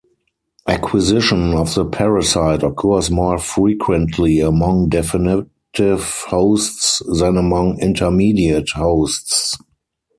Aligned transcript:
Acquisition 0.67 1.53
of 1.53 1.75
the 1.75 1.85
parasite 1.85 2.63
occurs 2.63 3.11
more 3.11 3.37
frequently 3.37 4.39
among 4.39 4.89
definitive 4.89 6.23
hosts 6.27 7.03
than 7.19 7.37
among 7.37 7.79
intermediate 7.79 8.69
hosts. 8.71 9.55